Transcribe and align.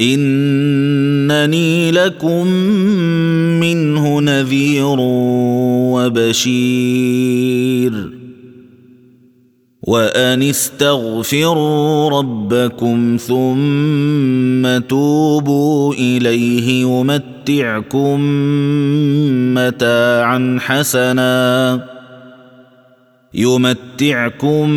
إنني 0.00 1.90
لكم 1.90 2.46
منه 3.60 4.20
نذير 4.20 4.96
وبشير. 6.40 7.92
وأن 9.82 10.42
استغفروا 10.42 12.10
ربكم 12.10 13.16
ثم 13.26 14.78
توبوا 14.88 15.94
إليه 15.94 16.82
يمتعكم 16.82 18.20
متاعا 19.54 20.58
حسنا. 20.60 21.99
يمتعكم 23.34 24.70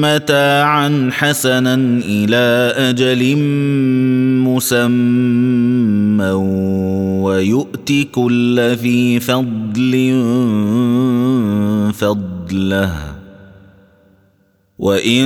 متاعا 0.00 1.10
حسنا 1.12 1.74
إلى 2.04 2.72
أجل 2.76 3.36
مسمى 4.44 6.30
ويؤت 7.22 7.92
كل 8.12 8.60
ذي 8.60 9.20
فضل 9.20 9.92
فضله. 11.94 12.92
وإن 14.78 15.24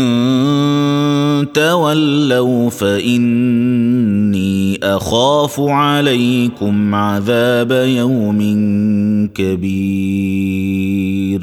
تولوا 1.55 2.71
فإني 2.71 4.79
أخاف 4.83 5.61
عليكم 5.61 6.95
عذاب 6.95 7.73
يوم 7.73 8.41
كبير. 9.35 11.43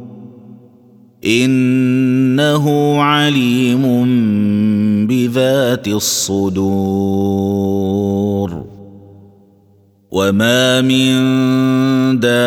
إنه 1.25 2.95
عليم 3.01 3.83
بذات 5.07 5.87
الصدور. 5.87 7.61
وما 10.11 10.81
من 10.81 11.13
دابة 12.19 12.41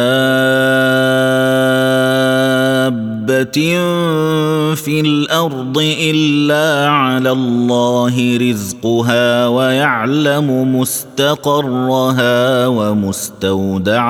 في 4.75 5.01
الأرض 5.01 5.79
إلا 6.01 6.89
على 6.89 7.31
الله 7.31 8.37
رزقها 8.37 9.49
ويعلم 9.49 10.77
مستقرها 10.77 12.67
ومستودعها. 12.67 14.05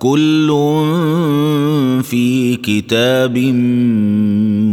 كل 0.00 0.48
في 2.02 2.56
كتاب 2.56 3.38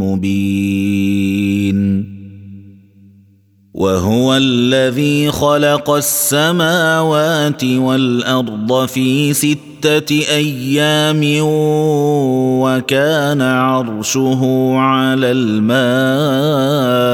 مبين. 0.01 1.77
وهو 3.73 4.38
الذي 4.38 5.31
خلق 5.31 5.89
السماوات 5.89 7.63
والأرض 7.63 8.85
في 8.85 9.33
ستة 9.33 10.11
أيام 10.11 11.21
وكان 12.63 13.41
عرشه 13.41 14.71
على 14.75 15.31
الماء. 15.31 17.07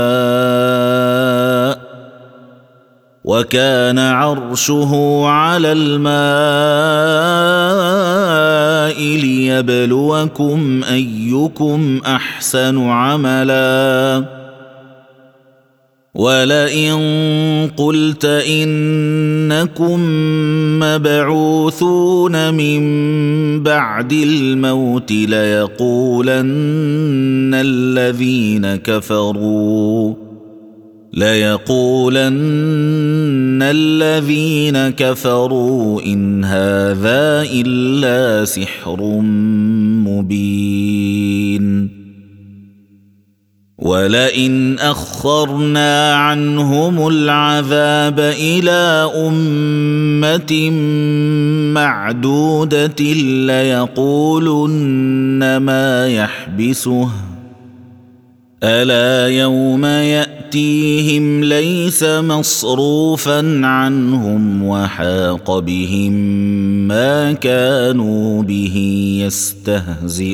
وكان 3.24 4.00
عرشه 4.00 5.24
على 5.26 5.72
الماء 5.72 6.14
ليبلوكم 9.02 10.84
أيكم 10.84 12.02
أحسن 12.06 12.90
عملا. 12.90 14.24
ولئن 16.16 16.94
قلت 17.78 18.26
انكم 18.26 20.00
مبعوثون 20.80 22.54
من 22.54 22.84
بعد 23.64 24.14
الموت 24.14 25.12
ليقولن 25.12 26.44
الذين 27.54 28.76
كفروا 28.76 30.23
ليقولن 31.14 32.34
الذين 33.62 34.90
كفروا 34.90 36.02
إن 36.02 36.46
هذا 36.46 37.46
إلا 37.54 38.46
سحر 38.46 39.02
مبين. 40.08 41.90
ولئن 43.78 44.80
أخرنا 44.80 46.16
عنهم 46.16 47.08
العذاب 47.08 48.20
إلى 48.20 49.12
أمة 49.28 50.70
معدودة 51.74 53.04
ليقولن 53.48 55.58
ما 55.58 56.08
يحبسه. 56.08 57.10
ألا 58.64 59.28
يوم 59.28 59.86
يأتيهم 60.56 61.44
ليس 61.44 62.04
مصروفا 62.04 63.66
عنهم 63.66 64.64
وحاق 64.64 65.60
بهم 65.60 66.14
ما 66.88 67.34
كانوا 67.34 68.44
به 68.44 68.78
يستهزئون. 69.26 70.34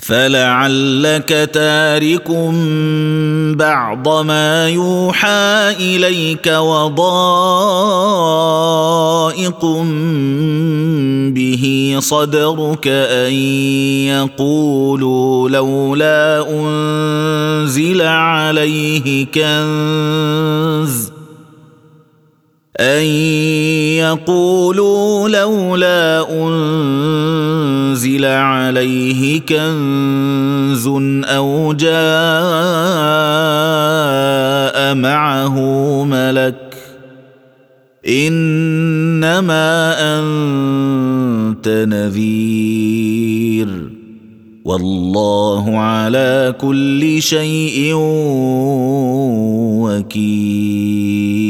فلعلك 0.00 1.50
تارك 1.52 2.30
بعض 3.56 4.08
ما 4.24 4.68
يوحى 4.68 5.74
إليك 5.80 6.46
وضائق 6.46 7.00
به 11.34 11.96
صدرك 11.98 12.88
أن 12.88 13.32
يقولوا 14.08 15.48
لولا 15.48 16.46
أنزل 16.50 18.02
عليه 18.02 19.26
كنز 19.26 21.09
أن 22.80 23.04
يقولوا 24.00 25.28
لولا 25.28 26.26
أنزل 26.32 28.24
عليه 28.24 29.40
كنز 29.40 30.86
أو 31.24 31.72
جاء 31.72 31.90
معه 34.94 35.56
ملك 36.04 36.74
إنما 38.08 39.94
أنت 40.18 41.68
نذير 41.68 43.20
والله 44.64 45.78
على 45.78 46.54
كل 46.60 47.22
شيء 47.22 47.92
وكيل 49.82 51.49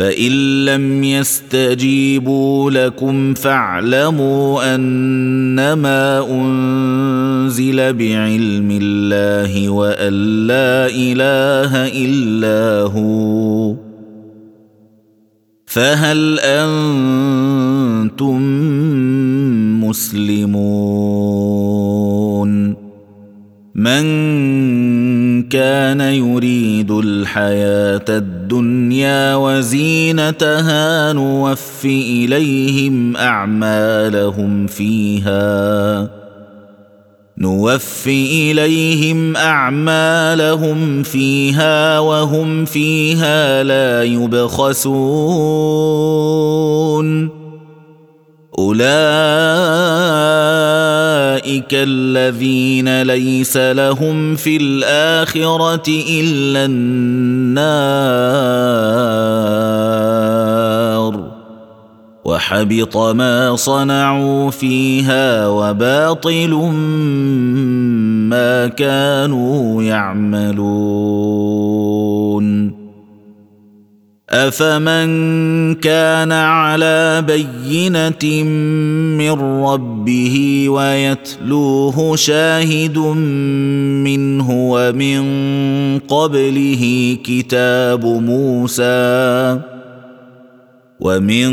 فإن 0.00 0.64
لم 0.64 1.04
يستجيبوا 1.04 2.70
لكم 2.70 3.34
فاعلموا 3.34 4.74
أنما 4.74 6.26
أنزل 6.30 7.92
بعلم 7.92 8.78
الله 8.82 9.68
وأن 9.68 10.46
لا 10.46 10.86
إله 10.86 11.86
إلا 12.04 12.82
هو. 12.82 13.74
فهل 15.66 16.38
أنتم 16.40 18.40
مسلمون؟ 19.84 20.50
من 23.74 24.02
كان 25.42 26.00
يريد 26.00 26.90
الحياة 26.90 28.04
الدنيا 28.08 28.39
وزينتها 29.36 31.12
نوف 31.12 31.84
إليهم 31.84 33.16
أعمالهم 33.16 34.66
فيها. 34.66 36.10
نوف 37.38 38.06
إليهم 38.06 39.36
أعمالهم 39.36 41.02
فيها 41.02 41.98
وهم 41.98 42.64
فيها 42.64 43.62
لا 43.62 44.02
يبخسون. 44.02 45.00
أولئك 48.60 48.80
الذين 51.72 53.02
ليس 53.02 53.56
لهم 53.56 54.36
في 54.36 54.56
الآخرة 54.56 55.88
إلا 55.88 56.64
النار. 56.64 57.90
وحبط 62.24 62.96
ما 62.96 63.56
صنعوا 63.56 64.50
فيها 64.50 65.48
وباطل 65.48 66.54
ما 68.30 68.66
كانوا 68.66 69.82
يعملون. 69.82 71.20
افمن 74.32 75.74
كان 75.74 76.32
على 76.32 77.24
بينه 77.26 78.44
من 79.18 79.30
ربه 79.64 80.66
ويتلوه 80.68 82.16
شاهد 82.16 82.98
منه 84.06 84.50
ومن 84.50 85.22
قبله 85.98 87.16
كتاب 87.24 88.04
موسى 88.06 89.60
ومن 91.00 91.50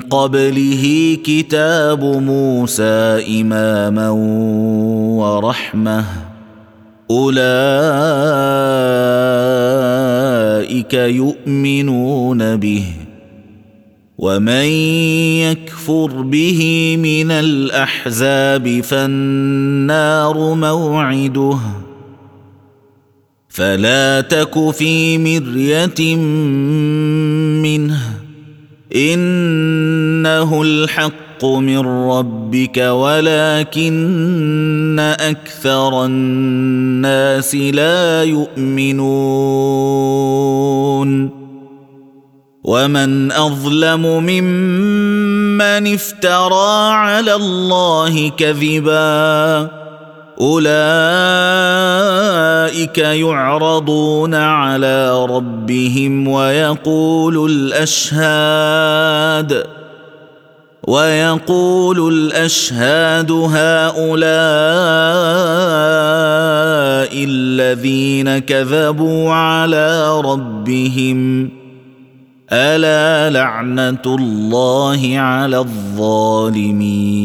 قبله 0.00 1.16
كتاب 1.24 2.04
موسى 2.04 3.24
اماما 3.40 4.10
ورحمه 5.20 6.33
أولئك 7.10 7.34
يؤمنون 10.94 12.56
به 12.56 12.84
ومن 14.18 14.66
يكفر 15.44 16.22
به 16.22 16.96
من 16.98 17.30
الأحزاب 17.30 18.80
فالنار 18.80 20.54
موعده 20.54 21.58
فلا 23.48 24.20
تك 24.20 24.70
في 24.70 25.18
مرية 25.18 26.16
منه 27.62 28.00
إنه 28.96 30.62
الحق 30.62 31.23
من 31.44 32.08
ربك 32.08 32.78
ولكن 32.78 33.94
أكثر 35.20 36.04
الناس 36.04 37.54
لا 37.54 38.24
يؤمنون. 38.24 39.84
ومن 42.64 43.32
أظلم 43.32 44.02
ممن 44.02 45.94
افترى 45.94 46.92
على 46.92 47.34
الله 47.34 48.28
كذبا 48.28 49.70
أولئك 50.40 50.68
يعرضون 52.98 54.34
على 54.34 55.26
ربهم 55.26 56.28
ويقول 56.28 57.50
الأشهاد. 57.50 58.94
ويقول 60.88 62.12
الأشهاد 62.14 63.30
هؤلاء 63.32 64.24
الذين 67.24 68.38
كذبوا 68.38 69.30
على 69.32 70.20
ربهم 70.20 71.50
ألا 72.52 73.30
لعنة 73.30 74.02
الله 74.06 75.18
على 75.18 75.58
الظالمين 75.58 77.24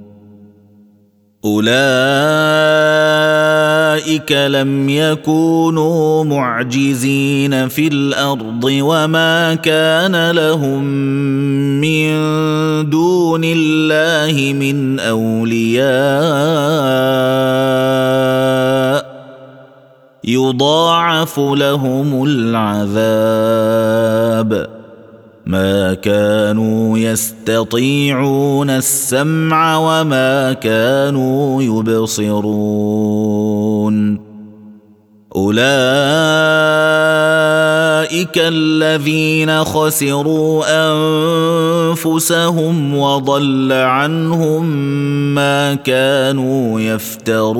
أولئك 1.45 1.71
لم 4.31 4.89
يكونوا 4.89 6.23
معجزين 6.23 7.67
في 7.67 7.87
الأرض 7.87 8.63
وما 8.63 9.55
كان 9.55 10.31
لهم 10.31 10.83
من 11.81 12.09
دون 12.89 13.41
الله 13.43 14.53
من 14.53 14.99
أولياء. 14.99 15.91
يضاعف 20.23 21.39
لهم 21.39 22.23
العذاب. 22.23 22.91
ما 25.51 25.93
كانوا 25.93 26.97
يستطيعون 26.97 28.69
السمع 28.69 29.77
وما 29.77 30.53
كانوا 30.53 31.63
يبصرون. 31.63 32.71
أولئك 35.35 35.61
الذين 38.37 39.63
خسروا 39.63 40.63
أنفسهم 41.91 42.97
وضل 42.97 43.71
عنهم 43.71 44.65
ما 45.35 45.73
كانوا 45.75 46.79
يفترون. 46.79 47.51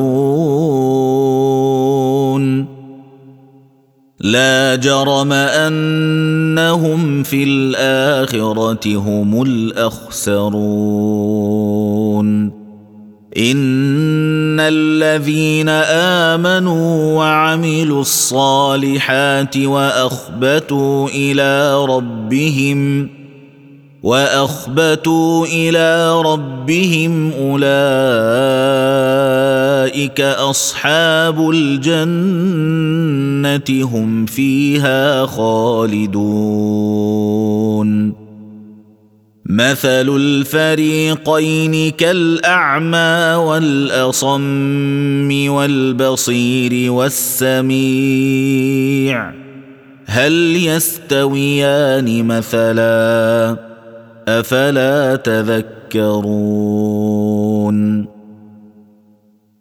لا 4.21 4.75
جرم 4.75 5.31
أنهم 5.33 7.23
في 7.23 7.43
الآخرة 7.43 8.95
هم 8.95 9.41
الأخسرون. 9.41 10.51
إن 13.37 14.59
الذين 14.59 15.69
آمنوا 16.29 17.17
وعملوا 17.17 18.01
الصالحات 18.01 19.57
وأخبتوا 19.57 21.09
إلى 21.09 21.85
ربهم 21.85 23.09
وأخبتوا 24.03 25.45
إلى 25.45 26.21
ربهم 26.21 27.31
أولئك 27.31 27.71
أصحاب 30.21 31.49
الجنة 31.49 32.71
هم 33.95 34.25
فيها 34.25 35.25
خالدون. 35.25 36.71
مثل 39.45 40.15
الفريقين 40.15 41.91
كالأعمى 41.91 43.35
والأصم 43.35 45.49
والبصير 45.49 46.91
والسميع. 46.91 47.71
هل 50.05 50.55
يستويان 50.55 52.27
مثلا؟ 52.27 53.70
أفلا 54.27 55.15
تذكرون؟ 55.15 56.61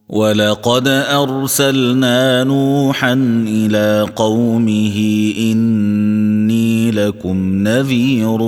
ولقد 0.09 0.89
أرسلنا 0.89 2.45
نوحا 2.45 3.13
إلى 3.47 4.07
قومه 4.17 5.33
إني 5.39 6.91
لكم 6.91 7.69
نذير 7.69 8.43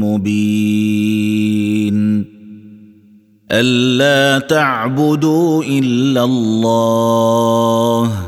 مبين. 0.00 1.18
ألا 3.52 4.38
تعبدوا 4.38 5.64
إلا 5.64 6.24
الله. 6.24 8.27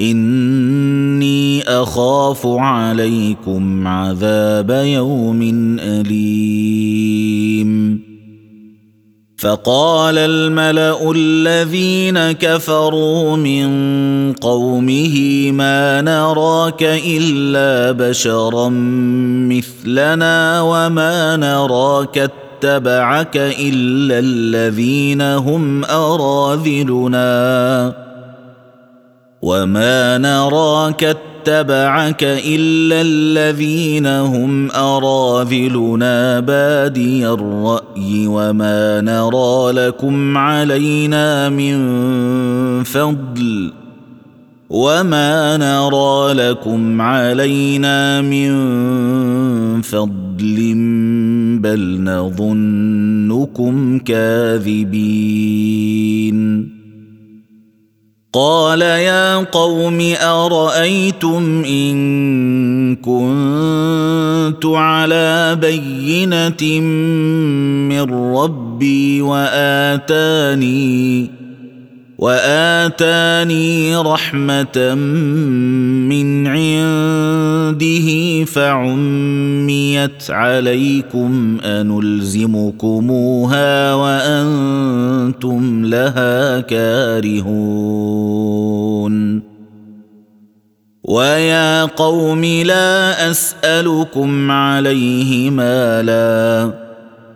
إني 0.00 1.62
أخاف 1.62 2.46
عليكم 2.46 3.86
عذاب 3.86 4.70
يوم 4.70 5.42
أليم. 5.80 7.30
فقال 9.38 10.18
الملأ 10.18 11.12
الذين 11.12 12.32
كفروا 12.32 13.36
من 13.36 13.70
قومه 14.32 15.50
ما 15.52 16.00
نراك 16.00 16.82
إلا 17.06 17.92
بشرا 17.92 18.68
مثلنا 19.48 20.60
وما 20.60 21.36
نراك 21.36 22.18
اتبعك 22.62 23.36
إلا 23.36 24.18
الذين 24.18 25.22
هم 25.22 25.84
أراذلنا. 25.84 27.20
وما 29.42 30.18
نراك 30.18 31.04
اتبعك 31.04 32.24
الا 32.24 33.00
الذين 33.00 34.06
هم 34.06 34.70
اراذلنا 34.70 36.40
بادي 36.40 37.28
الراي 37.28 38.26
وما 38.26 39.00
نرى 39.00 39.72
لكم 39.72 40.38
علينا 40.38 41.48
من 41.48 41.78
فضل 42.84 43.72
وما 44.70 45.56
نرى 45.56 46.32
لكم 46.34 47.00
علينا 47.00 48.20
من 48.20 48.50
فضل 49.82 50.74
بل 51.60 52.00
نظنكم 52.02 53.98
كاذبين 53.98 55.40
قال 58.32 58.82
يا 58.82 59.36
قوم 59.36 60.14
أرأيتم 60.22 61.64
إن 61.64 62.96
كنت 62.96 64.64
على 64.66 65.58
بينة 65.60 66.80
من 67.90 68.34
ربي 68.36 69.22
وآتاني 69.22 70.60
وآتاني 72.20 73.96
رحمة 73.96 74.94
من 76.04 76.46
عنده 76.46 78.08
فعميت 78.44 80.30
عليكم 80.30 81.58
أنلزمكموها 81.64 82.74
وأنتم 83.94 85.84
لها 85.84 86.60
كارهون. 86.60 87.90
ويا 91.04 91.84
قوم 91.84 92.44
لا 92.44 93.30
أسألكم 93.30 94.50
عليه 94.50 95.50
مالا. 95.50 96.79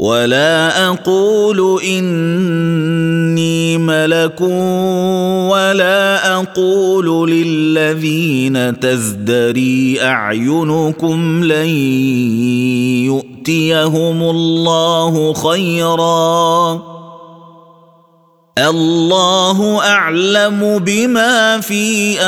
ولا 0.00 0.88
أقول 0.88 1.82
إني 1.84 3.78
ملك 3.78 4.40
ولا 4.40 6.32
أقول 6.40 7.30
للذين 7.30 8.80
تزدري 8.80 10.00
أعينكم 10.02 11.44
لن 11.44 11.68
يؤتيهم 13.12 14.22
الله 14.22 15.32
خيرا. 15.32 16.82
الله 18.58 19.80
أعلم 19.80 20.78
بما 20.78 21.60
في 21.60 22.20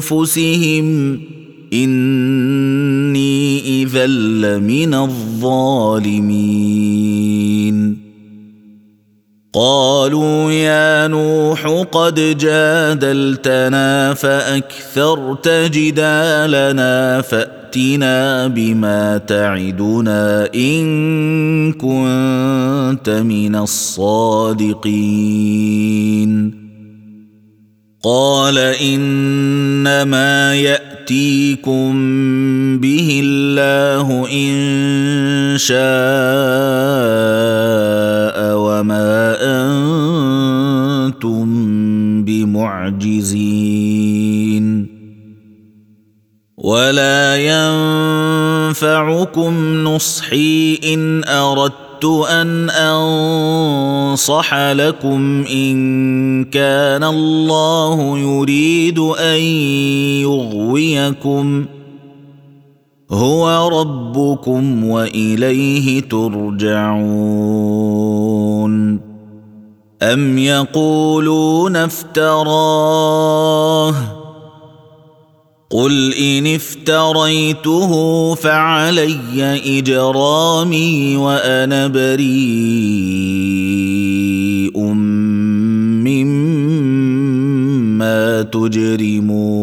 أنفسهم. 0.00 1.29
إني 1.72 3.60
إذا 3.82 4.06
لمن 4.06 4.94
الظالمين. 4.94 6.50
قالوا 9.52 10.52
يا 10.52 11.06
نوح 11.08 11.86
قد 11.92 12.38
جادلتنا 12.38 14.14
فأكثرت 14.14 15.48
جدالنا 15.48 17.20
فأتنا 17.20 18.46
بما 18.46 19.18
تعدنا 19.18 20.54
إن 20.54 21.72
كنت 21.72 23.10
من 23.10 23.56
الصادقين. 23.56 25.00
قال 28.02 28.58
إنما 28.58 30.54
ياتيكم 31.10 31.92
به 32.78 33.20
الله 33.24 34.28
ان 34.32 35.58
شاء 35.58 35.80
وما 38.54 39.36
أنتم 41.02 41.44
بمعجزين 42.24 43.70
ولا 46.56 47.36
ينفعكم 48.70 49.54
نصحي 49.84 50.78
ان 50.84 51.24
اردت 51.24 51.89
أن 52.04 52.70
أنصح 52.70 54.54
لكم 54.54 55.44
إن 55.52 56.44
كان 56.44 57.04
الله 57.04 58.18
يريد 58.18 58.98
أن 58.98 59.40
يغويكم. 60.22 61.66
هو 63.10 63.68
ربكم 63.68 64.84
وإليه 64.84 66.00
ترجعون. 66.00 67.00
أم 70.02 70.38
يقولون 70.38 71.76
افتراه؟ 71.76 73.10
قل 75.70 76.14
ان 76.14 76.46
افتريته 76.46 77.92
فعلي 78.34 79.18
اجرامي 79.78 81.16
وأنا 81.16 81.86
بريء 81.86 82.30
مما 86.02 86.90
تجرمون 88.42 89.60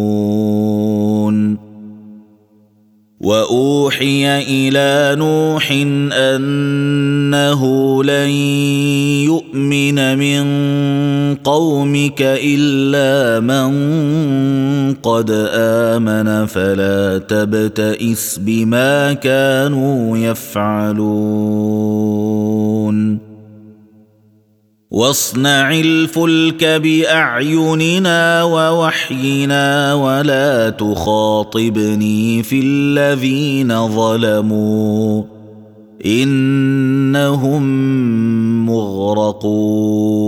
واوحي 3.22 4.42
إلى 4.42 5.16
نوح 5.20 5.72
انه 6.12 7.64
لن 8.04 8.30
يؤمن 9.28 10.18
من 10.18 10.46
قومك 11.36 12.22
الا 12.22 13.40
من 13.40 13.74
قد 15.08 15.32
آمن 15.54 16.46
فلا 16.46 17.18
تبتئس 17.18 18.38
بما 18.38 19.14
كانوا 19.14 20.18
يفعلون. 20.18 21.08
واصنع 24.92 25.72
الفلك 25.72 26.64
بأعيننا 26.64 28.44
ووحينا 28.44 29.94
ولا 29.94 30.70
تخاطبني 30.70 32.44
في 32.44 32.60
الذين 32.64 33.88
ظلموا. 33.88 35.24
إنهم 36.06 37.64
مغرقون. 38.66 40.28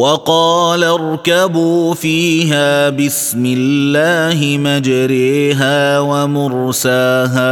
وقال 0.00 0.84
اركبوا 0.84 1.94
فيها 1.94 2.90
بسم 2.90 3.44
الله 3.46 4.58
مجريها 4.58 6.00
ومرساها. 6.00 7.50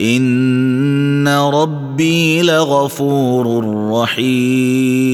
إن 0.00 1.28
ربي 1.28 2.42
لغفور 2.42 3.64
رحيم. 3.92 5.08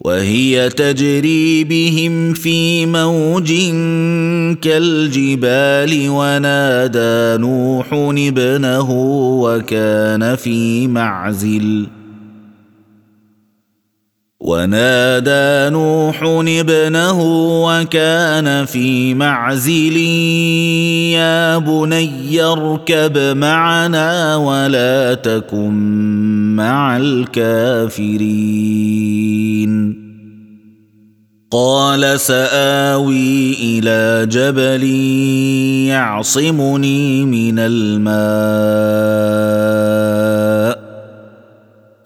وهي 0.00 0.68
تجري 0.68 1.64
بهم 1.64 2.34
في 2.34 2.86
موج 2.86 3.52
كالجبال 4.62 6.08
ونادى 6.08 7.42
نوح 7.42 7.86
ابنه 7.92 8.90
وكان 9.42 10.36
في 10.36 10.88
معزل. 10.88 12.01
ونادى 14.42 15.70
نوح 15.70 16.22
ابنه 16.48 17.20
وكان 17.64 18.64
في 18.64 19.14
معزل 19.14 19.96
يا 21.14 21.58
بني 21.58 22.42
اركب 22.42 23.18
معنا 23.36 24.36
ولا 24.36 25.14
تكن 25.14 25.72
مع 26.56 26.96
الكافرين. 26.96 28.32
قال 31.50 32.20
سآوي 32.20 33.54
إلى 33.62 34.26
جبل 34.26 34.84
يعصمني 35.88 37.24
من 37.24 37.58
الماء. 37.58 38.12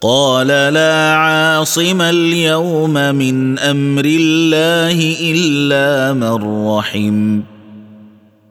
قال 0.01 0.47
لا 0.47 1.13
عاصم 1.13 2.01
اليوم 2.01 2.93
من 2.93 3.59
أمر 3.59 4.05
الله 4.05 5.15
إلا 5.21 6.13
من 6.13 6.67
رحم. 6.67 7.39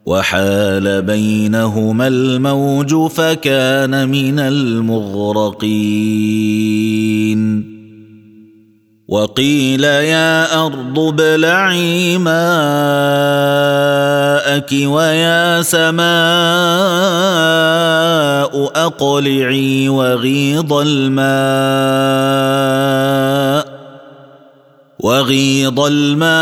وحال 0.07 1.03
بينهما 1.03 2.09
الموج 2.09 3.11
فكان 3.11 4.09
من 4.09 4.39
المغرقين. 4.39 5.77
وقيل 9.09 9.85
يا 9.85 10.65
أرض 10.67 10.99
ابلعي 10.99 12.19
ماءك 12.19 12.35
ويا 14.73 15.63
سماء 15.63 16.07
أقلعي 18.87 19.89
وغيض 19.89 20.73
الماء 20.73 22.07
وغيض 25.01 25.81
الماء 25.81 26.37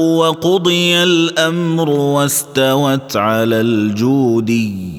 وقضي 0.00 1.02
الأمر 1.02 1.90
واستوت 1.90 3.16
على 3.16 3.60
الجودي 3.60 4.91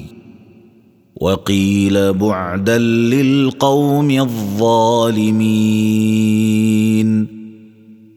وقيل 1.20 2.12
بعدا 2.12 2.78
للقوم 2.78 4.10
الظالمين. 4.10 5.84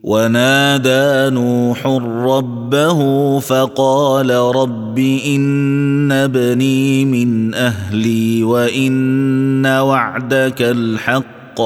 ونادى 0.07 1.35
نوح 1.35 1.85
ربه 2.25 2.99
فقال 3.39 4.31
رب 4.31 4.99
إن 5.25 6.11
ابني 6.11 7.05
من 7.05 7.53
أهلي 7.53 8.43
وإن 8.43 9.65
وعدك 9.65 10.61
الحق 10.61 11.61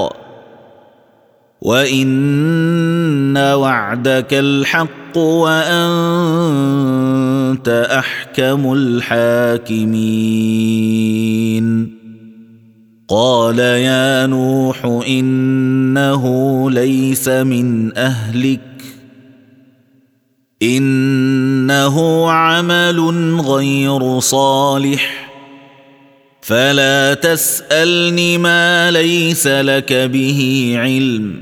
وإن 1.61 3.37
وعدك 3.37 4.33
الحق 4.33 5.00
وأنت 5.17 5.67
أحكم 7.91 8.73
الحاكمين. 8.73 9.91
قال 13.07 13.59
يا 13.59 14.25
نوح 14.25 14.85
إنه 15.07 16.25
ليس 16.71 17.29
من 17.29 17.97
أهلك. 17.97 18.61
إنه 20.63 22.27
عمل 22.31 22.99
غير 23.41 24.19
صالح. 24.19 25.31
فلا 26.41 27.13
تسألني 27.13 28.37
ما 28.37 28.91
ليس 28.91 29.47
لك 29.47 29.93
به 29.93 30.73
علم. 30.77 31.41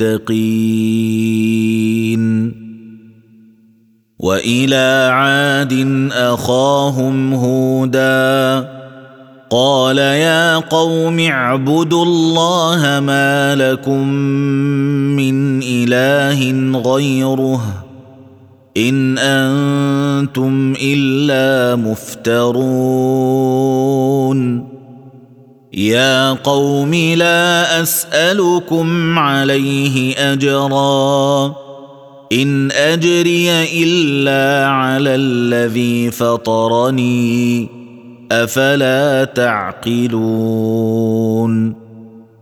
المتقين 0.00 1.38
وإلى 4.18 5.10
عاد 5.12 6.08
أخاهم 6.12 7.34
هودا 7.34 8.68
قال 9.50 9.98
يا 9.98 10.56
قوم 10.56 11.20
اعبدوا 11.20 12.04
الله 12.04 13.00
ما 13.00 13.54
لكم 13.54 14.08
من 15.16 15.60
إله 15.62 16.52
غيره 16.80 17.60
إن 18.76 19.18
أنتم 19.18 20.74
إلا 20.82 21.76
مفترون 21.76 23.08
يا 25.78 26.32
قوم 26.32 26.94
لا 26.94 27.82
أسألكم 27.82 29.18
عليه 29.18 30.14
أجرا. 30.32 31.54
إن 32.32 32.70
أجري 32.72 33.50
إلا 33.82 34.68
على 34.68 35.14
الذي 35.14 36.10
فطرني. 36.10 37.68
أفلا 38.32 39.24
تعقلون؟ 39.24 40.28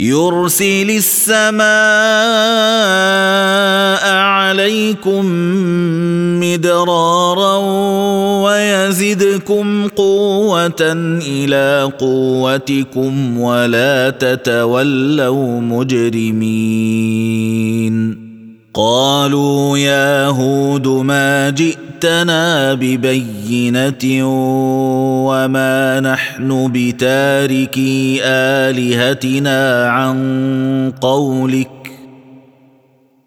يرسل 0.00 0.90
السماء 0.90 1.66
عليكم 4.16 5.24
مدرارا 6.40 7.56
ويزدكم 8.44 9.88
قوة 9.88 10.92
إلى 11.26 11.92
قوتكم 11.98 13.40
ولا 13.40 14.10
تتولوا 14.10 15.60
مجرمين. 15.60 17.06
قالوا 18.74 19.78
يا 19.78 20.26
هود 20.26 20.88
ما 20.88 21.50
جئتنا 22.06 22.74
ببينة 22.74 24.04
وما 25.26 26.00
نحن 26.00 26.70
بتاركي 26.72 28.20
آلهتنا 28.22 29.88
عن 29.88 30.92
قولك 31.00 31.68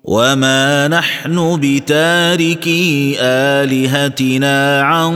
وما 0.03 0.87
نحن 0.87 1.59
بتاركي 1.61 3.17
آلهتنا 3.19 4.81
عن 4.81 5.13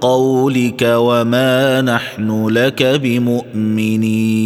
قولك 0.00 0.82
وما 0.82 1.80
نحن 1.80 2.48
لك 2.48 2.82
بمؤمنين 2.82 4.36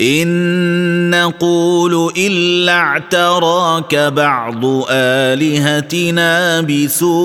إن 0.00 1.10
نقول 1.10 2.12
إلا 2.16 2.72
اعتراك 2.72 3.94
بعض 3.94 4.64
آلهتنا 4.90 6.60
بسوء 6.60 7.18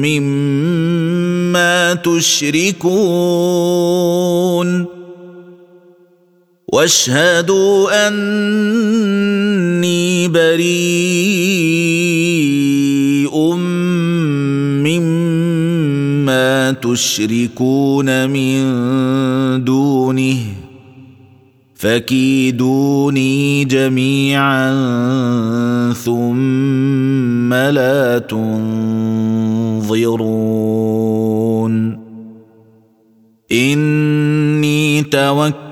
مما 0.00 1.94
تشركون 1.94 2.82
واشهدوا 6.72 8.08
أني 8.08 8.28
بريء 10.28 10.72
مما 14.80 16.72
تشركون 16.72 18.30
من 18.30 18.64
دونه 19.64 20.38
فكيدوني 21.74 23.64
جميعا 23.64 24.72
ثم 25.92 27.54
لا 27.54 28.18
تنظرون 28.18 28.72
إني 33.52 35.02
توكلت 35.02 35.71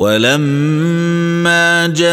ولما 0.00 1.86
جاء 1.86 2.10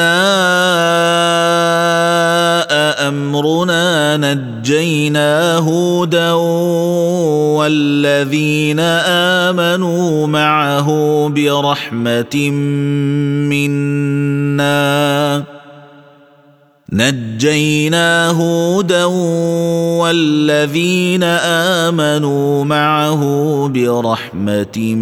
أمرنا 3.08 4.18
نجينا 4.18 5.58
هودا 5.58 6.32
والذين 7.56 8.80
آمنوا 9.50 10.28
معه 10.28 10.88
برحمة 11.36 12.52
منا. 13.48 15.57
نجينا 16.94 18.30
هودا 18.30 19.06
والذين 20.00 21.24
آمنوا 21.84 22.64
معه 22.64 23.22
برحمة 23.68 24.96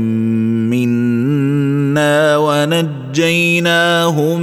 منا 0.74 2.38
ونجيناهم 2.38 4.42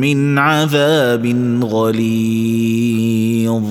من 0.00 0.38
عذاب 0.38 1.26
غليظ. 1.64 3.62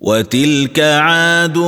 وتلك 0.00 0.80
عاد 0.80 1.58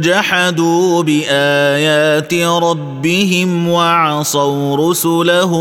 جحدوا 0.00 1.02
بآيات 1.02 2.34
ربهم 2.34 3.68
وعصوا 3.68 4.90
رسله 4.90 5.52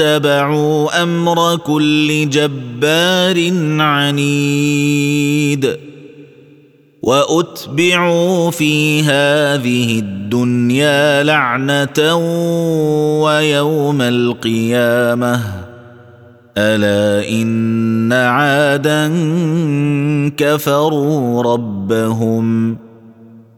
واتبعوا 0.00 1.02
أمر 1.02 1.56
كل 1.56 2.30
جبار 2.30 3.52
عنيد 3.82 5.76
وأتبعوا 7.02 8.50
في 8.50 9.02
هذه 9.02 9.98
الدنيا 9.98 11.22
لعنة 11.22 12.14
ويوم 13.22 14.02
القيامة. 14.02 15.40
ألا 16.58 17.28
إن 17.28 18.12
عادا 18.12 19.12
كفروا 20.36 21.42
ربهم 21.42 22.78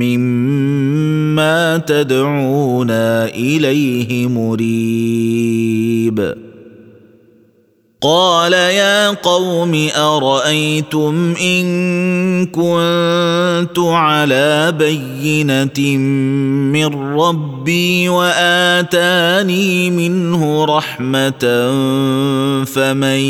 مما 0.00 1.78
تدعونا 1.78 3.24
إليه 3.24 4.26
مريب. 4.26 5.84
قال 8.04 8.52
يا 8.52 9.10
قوم 9.10 9.88
أرأيتم 9.96 11.34
إن 11.40 11.66
كنت 12.46 13.78
على 13.78 14.74
بينة 14.78 15.96
من 16.72 17.16
ربي 17.16 18.08
وآتاني 18.08 19.90
منه 19.90 20.64
رحمة 20.64 21.44
فمن 22.64 23.20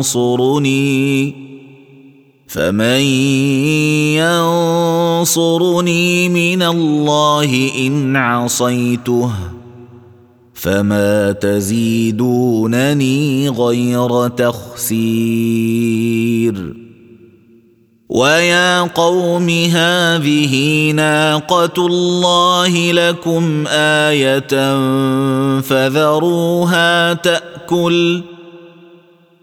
ينصرني؟ 0.00 1.45
فمن 2.56 3.00
ينصرني 5.20 6.28
من 6.28 6.62
الله 6.62 7.70
ان 7.78 8.16
عصيته 8.16 9.30
فما 10.54 11.32
تزيدونني 11.32 12.58
غير 13.48 14.28
تخسير 14.28 15.66
ويا 18.08 18.82
قوم 18.82 19.48
هذه 19.50 20.90
ناقه 20.90 21.86
الله 21.86 22.92
لكم 22.92 23.66
إيه 23.66 24.38
فذروها 25.60 27.12
تاكل 27.12 28.22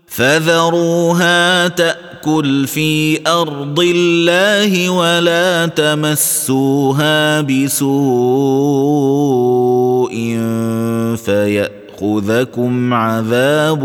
فذروها 0.07 1.67
تاكل 1.67 2.02
في 2.65 3.19
ارض 3.27 3.79
الله 3.79 4.89
ولا 4.89 5.65
تمسوها 5.65 7.41
بسوء 7.41 7.93
فياخذكم 11.25 12.93
عذاب 12.93 13.83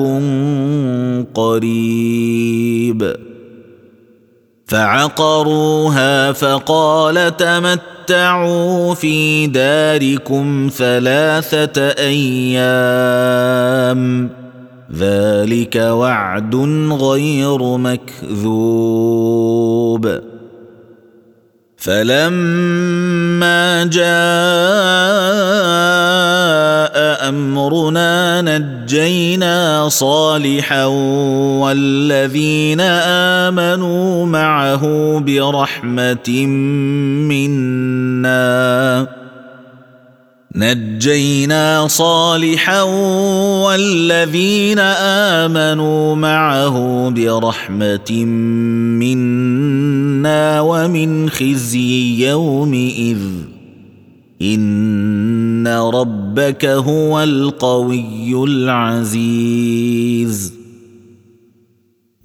قريب 1.35 3.16
فعقروها 4.66 6.33
فقال 6.33 7.37
تمتعوا 7.37 8.94
في 8.94 9.46
داركم 9.46 10.70
ثلاثة 10.77 11.88
أيام 11.88 13.09
ذلك 14.96 15.77
وعد 15.77 16.55
غير 16.92 17.77
مكذوب. 17.77 19.29
فلما 21.77 23.85
جاء 23.85 24.09
أمرنا 27.29 28.42
نجينا 28.42 29.88
صالحا 29.88 30.85
والذين 31.61 32.81
آمنوا 33.51 34.27
معه 34.27 34.83
برحمة 35.18 36.46
منا. 37.29 39.17
نجينا 40.54 41.88
صالحا 41.88 42.82
والذين 43.62 44.78
آمنوا 44.78 46.14
معه 46.14 47.11
برحمة 47.11 48.24
منا 49.00 50.61
ومن 50.61 51.30
خزي 51.30 52.28
يومئذ. 52.28 53.18
إن 54.42 55.68
ربك 55.68 56.64
هو 56.64 57.22
القوي 57.22 58.44
العزيز. 58.44 60.58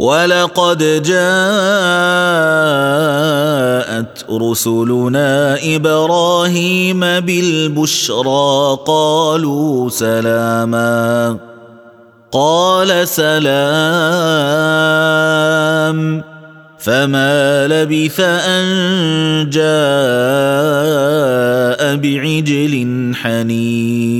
ولقد 0.00 0.80
جاءت 1.02 1.12
رسلنا 4.30 5.58
إبراهيم 5.76 7.00
بالبشرى 7.00 8.78
قالوا 8.86 9.90
سلاما. 9.90 11.36
قال 12.32 13.08
سلام. 13.08 13.50
فما 16.80 17.66
لبث 17.68 18.20
أن 18.20 18.64
جاء 19.52 19.70
بعجل 21.96 23.12
حنيذ 23.14 24.19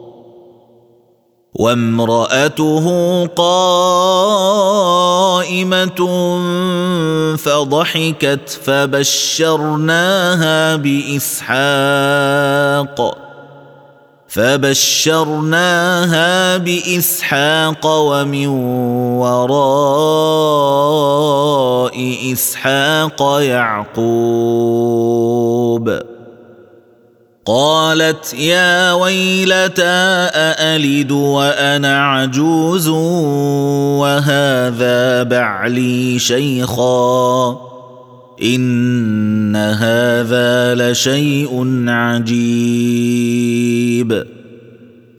وامرأته 1.61 2.85
قائمة 3.25 4.49
فضحكت 7.37 8.59
فبشرناها 8.65 10.75
بإسحاق. 10.75 11.57
فبشرناها 14.27 16.27
بإسحاق 16.57 17.85
ومن 17.85 18.47
وراء 19.17 19.51
إسحاق 22.33 23.41
يعقوب. 23.41 24.11
قالت 27.45 28.33
يا 28.33 28.93
ويلتى 28.93 29.81
أألد 30.33 31.11
وأنا 31.11 32.05
عجوز 32.07 32.87
وهذا 33.97 35.23
بعلي 35.23 36.19
شيخا؟ 36.19 37.57
إن 38.43 39.55
هذا 39.55 40.75
لشيء 40.75 41.83
عجيب. 41.87 42.41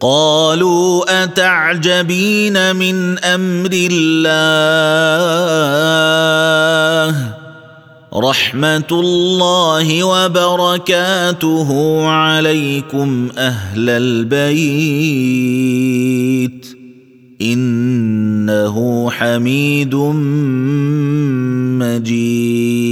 قالوا 0.01 1.25
أتعجبين 1.25 2.77
من 2.77 3.19
أمر 3.19 3.71
الله؟ 3.73 4.23
رحمه 8.17 8.87
الله 8.93 10.05
وبركاته 10.05 11.69
عليكم 12.07 13.29
أهل 13.39 13.89
البيت. 13.89 15.63
إنه 17.43 19.11
حميد 19.11 19.95
مجيد. 21.79 22.92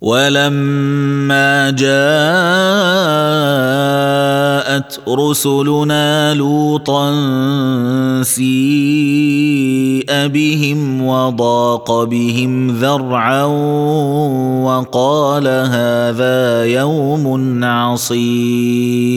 ولما 0.00 1.70
جاءت 1.70 1.86
رسلنا 5.08 6.34
لوطا 6.34 7.12
سيء 8.22 10.06
بهم 10.26 11.06
وضاق 11.06 12.04
بهم 12.04 12.70
ذرعا 12.70 13.44
وقال 14.64 15.48
هذا 15.48 16.64
يوم 16.64 17.64
عصيب 17.64 19.16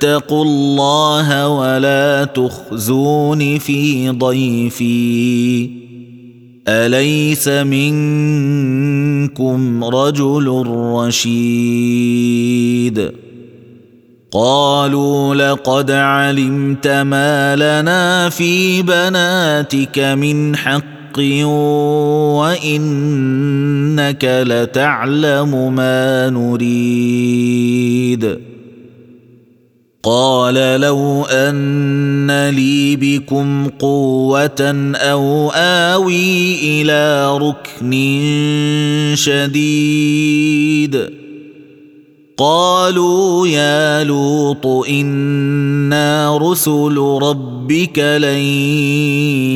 فاتقوا 0.00 0.44
الله 0.44 1.48
ولا 1.48 2.24
تخزون 2.24 3.58
في 3.58 4.10
ضيفي. 4.10 5.70
أليس 6.68 7.48
منكم 7.48 8.64
رجل 9.84 10.64
رشيد؟ 10.96 11.56
قالوا 14.32 15.34
لقد 15.34 15.90
علمت 15.90 16.88
ما 16.88 17.56
لنا 17.56 18.28
في 18.28 18.82
بناتك 18.82 19.98
من 19.98 20.56
حق 20.56 21.18
وإنك 22.38 24.24
لتعلم 24.24 25.74
ما 25.74 26.30
نريد. 26.30 26.86
قال 30.08 30.80
لو 30.80 31.24
أن 31.24 32.50
لي 32.50 32.96
بكم 32.96 33.68
قوة 33.68 34.92
أو 34.94 35.50
آوي 35.50 36.58
إلى 36.62 37.38
ركن 37.38 37.92
شديد. 39.14 41.10
قالوا 42.36 43.46
يا 43.46 44.04
لوط 44.04 44.66
إنا 44.66 46.38
رسل 46.38 46.96
ربك 47.22 47.98
لن 47.98 48.38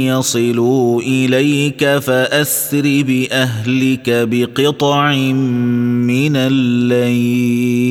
يصلوا 0.06 1.02
إليك 1.02 1.98
فأسر 1.98 2.82
بأهلك 3.06 4.10
بقطع 4.10 5.12
من 5.12 6.36
الليل. 6.36 7.90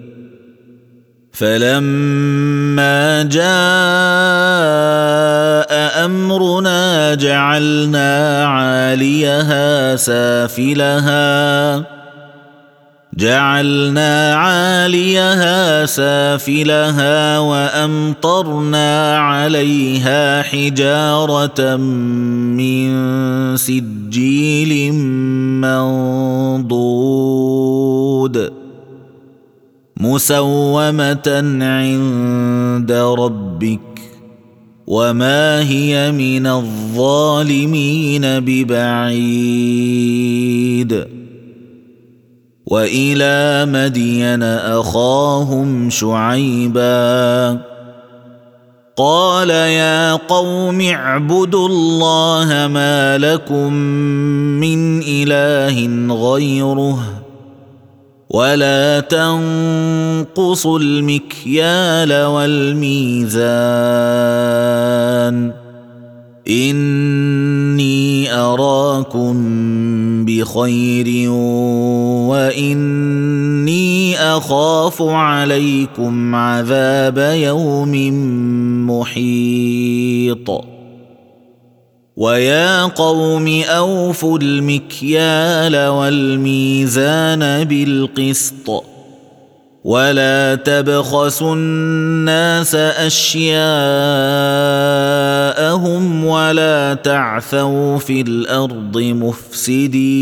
فلما 1.33 3.23
جاء 3.23 3.41
أمرنا 6.05 7.15
جعلنا 7.15 8.45
عاليها 8.45 9.95
سافلها. 9.95 11.83
جعلنا 13.17 14.35
عاليها 14.35 15.85
سافلها 15.85 17.39
وأمطرنا 17.39 19.17
عليها 19.17 20.41
حجارة 20.41 21.75
من 21.75 22.91
سجيل 23.57 24.93
منضود. 25.61 27.01
مسومة 30.01 31.27
عند 31.61 32.91
ربك 32.91 33.79
وما 34.87 35.61
هي 35.61 36.11
من 36.11 36.47
الظالمين 36.47 38.21
ببعيد. 38.23 39.61
وإلى 42.65 43.65
مدين 43.65 44.43
أخاهم 44.43 45.89
شعيبا. 45.89 47.61
قال 48.97 49.49
يا 49.49 50.13
قوم 50.13 50.81
اعبدوا 50.81 51.67
الله 51.67 52.67
ما 52.67 53.17
لكم 53.17 53.73
من 53.73 55.01
إله 55.03 56.07
غيره. 56.15 57.20
ولا 58.31 58.99
تنقصوا 58.99 60.79
المكيال 60.79 62.25
والميزان. 62.25 63.41
إني 66.47 68.33
أراكم 68.33 69.35
بخير 70.25 71.29
وإني 72.29 74.19
أخاف 74.19 75.01
عليكم 75.01 76.35
عذاب 76.35 77.17
يوم 77.17 77.93
محيط. 78.89 80.49
ويا 82.17 82.83
قوم 82.85 83.61
اوفوا 83.63 84.39
المكيال 84.39 85.87
والميزان 85.87 87.63
بالقسط 87.63 88.83
ولا 89.83 90.55
تبخسوا 90.55 91.55
الناس 91.55 92.75
اشياءهم 92.75 93.45
ولا 96.25 96.93
تعثوا 96.93 97.97
في 97.97 98.21
الأرض 98.21 98.97
مفسدين 98.97 100.21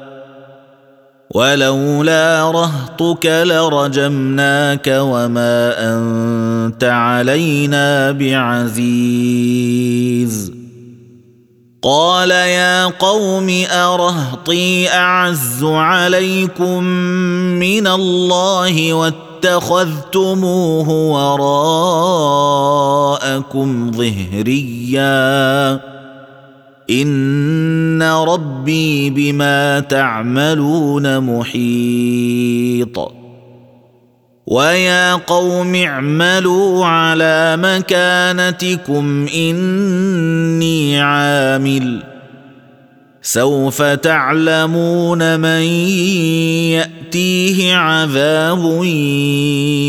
ولولا 1.33 2.51
رهطك 2.51 3.25
لرجمناك 3.25 4.87
وما 4.87 5.73
أنت 5.77 6.83
علينا 6.83 8.11
بعزيز. 8.11 9.41
قال 11.83 12.31
يا 12.31 12.85
قوم 12.85 13.63
أرهطي 13.71 14.89
أعز 14.89 15.63
عليكم 15.63 16.83
من 17.63 17.87
الله 17.87 18.93
واتخذتموه 18.93 20.89
وراءكم 23.39 23.91
ظهريا. 23.91 25.11
ان 26.91 28.03
ربي 28.03 29.09
بما 29.09 29.79
تعملون 29.79 31.19
محيط. 31.19 33.11
ويا 34.47 35.13
قوم 35.13 35.75
اعملوا 35.75 36.85
على 36.85 37.57
مكانتكم 37.61 39.27
اني 39.35 41.01
عامل. 41.01 42.03
سوف 43.21 43.81
تعلمون 43.81 45.39
من 45.39 45.61
ياتيه 46.71 47.75
عذاب 47.75 48.83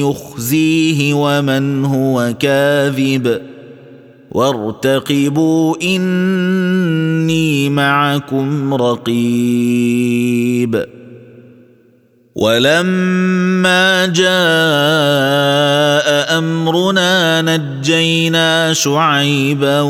يخزيه 0.00 1.14
ومن 1.14 1.84
هو 1.84 2.34
كاذب. 2.38 3.51
وارتقبوا 4.32 5.76
إني 5.82 7.68
معكم 7.68 8.74
رقيب. 8.74 10.84
ولما 12.34 14.06
جاء 14.06 14.28
أمرنا 16.38 17.42
نجينا 17.42 18.72
شعيبا 18.72 19.80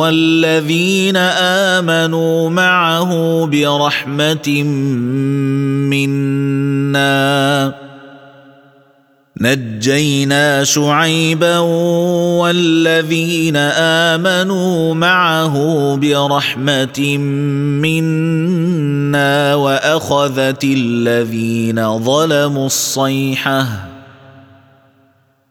والذين 0.00 1.16
آمنوا 1.16 2.50
معه 2.50 3.44
برحمة 3.46 4.62
منا. 5.92 7.81
نجينا 9.42 10.64
شعيبا 10.64 11.58
والذين 12.38 13.56
آمنوا 14.06 14.94
معه 14.94 15.56
برحمة 15.96 17.18
منا 17.82 19.54
وأخذت 19.54 20.64
الذين 20.64 21.98
ظلموا 21.98 22.66
الصيحة 22.66 23.66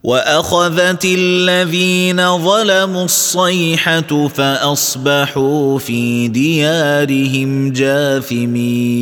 وأخذت 0.03 1.05
الذين 1.05 2.37
ظلموا 2.37 3.05
الصيحة 3.05 4.27
فأصبحوا 4.27 5.79
في 5.79 6.27
ديارهم 6.27 7.71
جاثمين. 7.71 9.01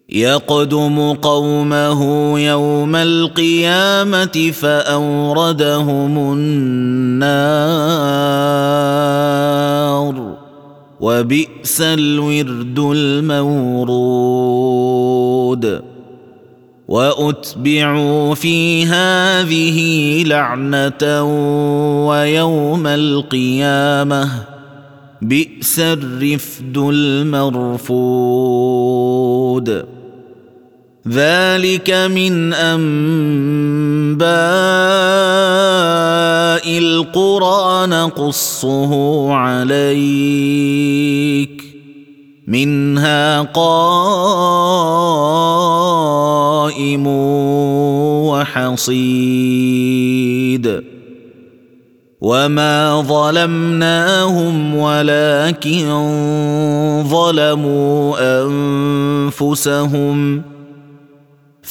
يقدم 0.10 1.14
قومه 1.14 2.02
يوم 2.40 2.96
القيامة 2.96 4.52
فأوردهم 4.54 6.18
النار. 6.18 7.34
وبئس 11.00 11.82
الورد 11.82 12.80
المورود. 12.80 13.54
وأتبعوا 16.94 18.36
في 18.36 18.86
هذه 18.86 20.24
لعنة 20.24 21.24
ويوم 22.08 22.88
القيامة. 22.88 24.30
بئس 25.22 25.80
الرفد 25.80 26.78
المرفود. 26.78 28.14
ذلك 31.08 31.92
من 31.92 32.54
أنباء 32.54 34.28
القرى 36.78 37.88
نقصه 37.88 39.34
عليك. 39.34 40.84
منها 42.48 43.42
قائم 43.42 44.04
وحصيد. 48.28 49.44
وما 52.24 53.02
ظلمناهم 53.02 54.76
ولكن 54.76 55.88
ظلموا 57.10 58.16
انفسهم 59.30 60.42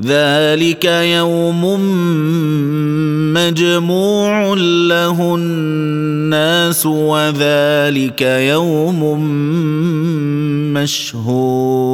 ذلك 0.00 0.84
يوم 0.84 1.62
مجموع 3.34 4.54
له 4.88 5.34
الناس 5.34 6.86
وذلك 6.86 8.22
يوم 8.22 9.20
مشهود. 10.72 11.92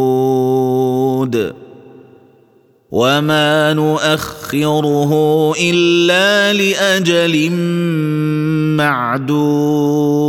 وما 2.91 3.73
نؤخره 3.73 5.13
إلا 5.61 6.53
لأجل 6.53 7.51
معدود. 8.77 10.29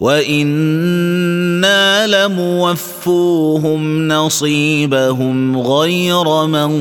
وأنا 0.00 2.06
لموفوهم 2.06 4.08
نصيبهم 4.08 5.58
غير 5.58 6.46
منقوص 6.46 6.74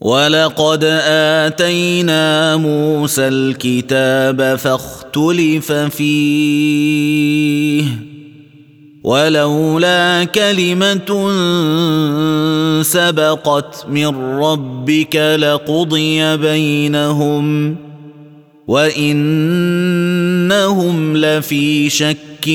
ولقد 0.00 0.84
اتينا 0.84 2.56
موسى 2.56 3.28
الكتاب 3.28 4.56
فاختلف 4.56 5.72
فيه 5.72 7.04
ولولا 9.04 10.24
كلمة 10.24 11.10
سبقت 12.82 13.86
من 13.88 14.06
ربك 14.16 15.16
لقضي 15.16 16.36
بينهم 16.36 17.76
وإنهم 18.66 19.16
لفي 21.16 21.90
شك 21.90 22.48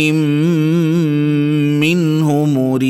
منه 1.79 2.45
مريب. 2.45 2.89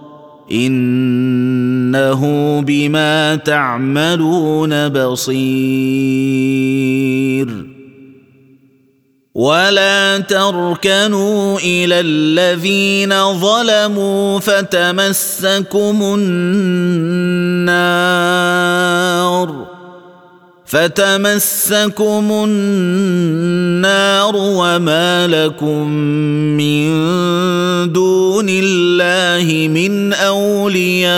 إنه 0.51 2.21
بما 2.61 3.35
تعملون 3.35 4.89
بصير. 4.89 5.71
ولا 9.35 10.17
تركنوا 10.17 11.59
إلى 11.59 11.99
الذين 11.99 13.33
ظلموا 13.33 14.39
فتمسكم 14.39 15.99
النار. 16.17 17.01
فتمسكم 20.71 22.31
النار 22.47 24.35
وما 24.35 25.27
لكم 25.27 25.87
من 26.57 26.87
دون 27.91 28.45
الله 28.49 29.67
من 29.67 30.13
اولياء 30.13 31.11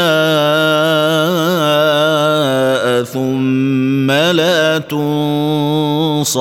ثم 3.03 4.11
لا 4.11 4.77
تنصرون 4.77 6.33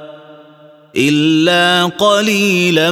إلا 0.97 1.85
قليلا 1.85 2.91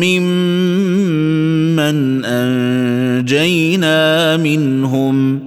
ممن 0.00 2.24
أنجينا 2.24 4.36
منهم 4.36 5.40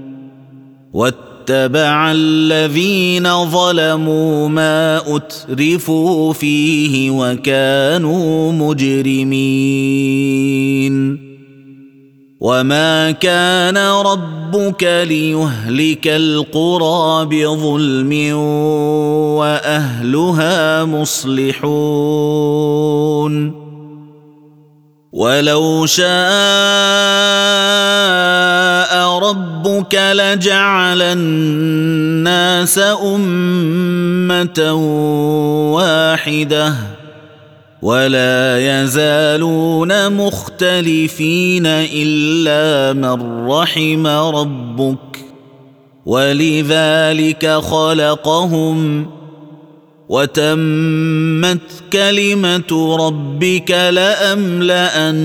واتبع 0.93 2.11
الذين 2.11 3.45
ظلموا 3.45 4.49
ما 4.49 5.01
أترفوا 5.15 6.33
فيه 6.33 7.11
وكانوا 7.11 8.51
مجرمين 8.51 9.33
وما 12.43 13.11
كان 13.11 13.77
ربك 13.77 14.83
ليهلك 14.83 16.07
القرى 16.07 17.25
بظلم 17.25 18.35
واهلها 19.39 20.85
مصلحون 20.85 22.03
ولو 25.13 25.85
شاء 25.85 26.03
ربك 29.19 29.95
لجعل 29.95 31.01
الناس 31.01 32.79
امه 33.03 34.73
واحدة 35.73 36.92
ولا 37.84 38.81
يزالون 38.84 40.13
مختلفين 40.13 41.65
إلا 41.67 42.93
من 42.93 43.47
رحم 43.47 44.07
ربك 44.07 44.97
ولذلك 46.05 47.47
خلقهم 47.47 49.05
وتمت 50.09 51.59
كلمة 51.93 52.97
ربك 52.99 53.71
لأملأن 53.71 55.23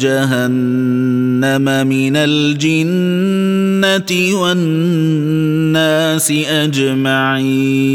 جهنم 0.00 1.86
من 1.86 2.16
الجنة 2.16 3.30
والناس 4.40 6.30
أجمعين. 6.48 7.94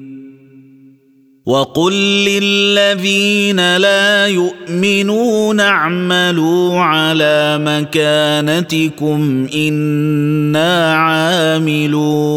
وقل 1.45 1.93
للذين 2.25 3.77
لا 3.77 4.27
يؤمنون 4.27 5.59
اعملوا 5.59 6.79
على 6.79 7.59
مكانتكم 7.61 9.47
إنا 9.55 10.95
عاملون. 10.95 12.31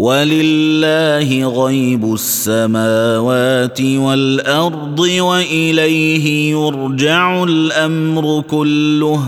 ولله 0.00 1.44
غيب 1.64 2.14
السماوات 2.14 3.80
والأرض 3.80 4.98
وإليه 5.00 6.50
يرجع 6.50 7.44
الأمر 7.44 8.40
كله 8.50 9.22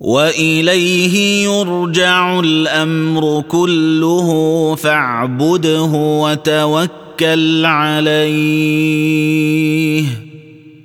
وإليه 0.00 1.44
يرجع 1.44 2.40
الأمر 2.40 3.42
كله 3.48 4.28
فاعبده 4.74 5.90
وتوكل 6.22 7.66
عليه 7.66 8.24